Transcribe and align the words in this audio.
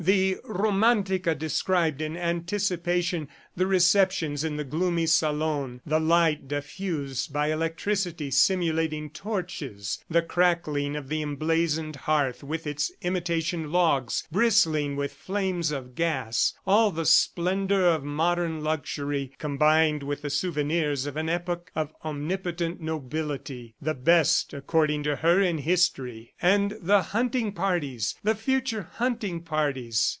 The 0.01 0.37
Romantica 0.49 1.37
described 1.37 2.01
in 2.01 2.17
anticipation 2.17 3.27
the 3.55 3.67
receptions 3.67 4.43
in 4.43 4.55
the 4.55 4.63
gloomy 4.63 5.05
salon, 5.05 5.81
the 5.85 5.99
light 5.99 6.47
diffused 6.47 7.31
by 7.31 7.51
electricity, 7.51 8.31
simulating 8.31 9.11
torches, 9.11 10.03
the 10.09 10.23
crackling 10.23 10.95
of 10.95 11.07
the 11.09 11.21
emblazoned 11.21 11.97
hearth 12.07 12.43
with 12.43 12.65
its 12.65 12.91
imitation 13.03 13.71
logs 13.71 14.23
bristling 14.31 14.95
with 14.95 15.13
flames 15.13 15.69
of 15.69 15.93
gas, 15.93 16.55
all 16.65 16.89
the 16.89 17.05
splendor 17.05 17.85
of 17.85 18.03
modern 18.03 18.63
luxury 18.63 19.31
combined 19.37 20.01
with 20.01 20.23
the 20.23 20.29
souvenirs 20.31 21.05
of 21.05 21.15
an 21.15 21.29
epoch 21.29 21.69
of 21.75 21.93
omnipotent 22.03 22.79
nobility 22.81 23.75
the 23.79 23.93
best, 23.93 24.51
according 24.51 25.03
to 25.03 25.17
her, 25.17 25.39
in 25.41 25.59
history. 25.59 26.33
And 26.41 26.75
the 26.81 27.03
hunting 27.11 27.51
parties, 27.51 28.15
the 28.23 28.33
future 28.33 28.87
hunting 28.93 29.41
parties! 29.41 29.91